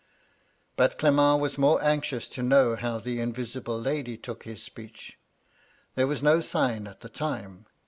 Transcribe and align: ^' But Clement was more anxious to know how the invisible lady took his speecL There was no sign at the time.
^' 0.03 0.03
But 0.77 0.97
Clement 0.97 1.39
was 1.41 1.59
more 1.59 1.79
anxious 1.83 2.27
to 2.29 2.41
know 2.41 2.75
how 2.75 2.97
the 2.97 3.19
invisible 3.19 3.79
lady 3.79 4.17
took 4.17 4.45
his 4.45 4.67
speecL 4.67 5.13
There 5.93 6.07
was 6.07 6.23
no 6.23 6.39
sign 6.39 6.87
at 6.87 7.01
the 7.01 7.09
time. 7.09 7.67